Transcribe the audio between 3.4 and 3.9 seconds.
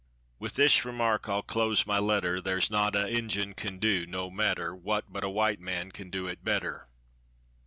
can